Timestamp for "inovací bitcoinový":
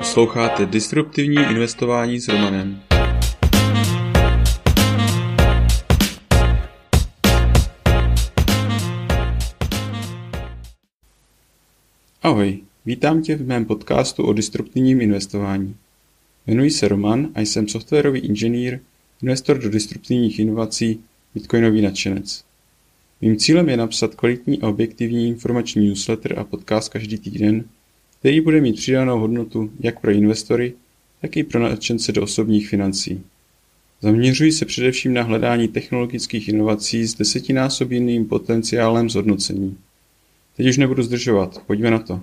20.38-21.82